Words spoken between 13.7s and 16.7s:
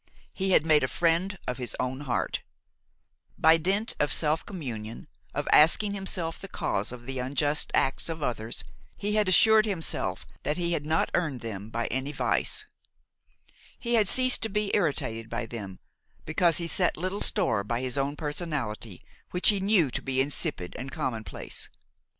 he had ceased to be irritated by them, because he